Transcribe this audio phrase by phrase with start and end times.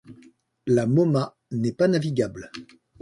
[0.65, 2.49] La Moma n'est pas navigable.